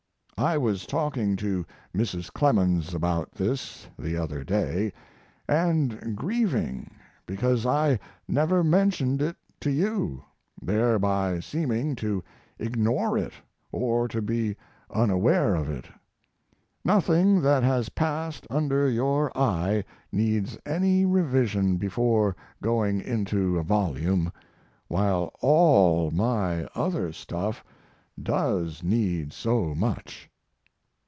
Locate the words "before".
21.77-22.35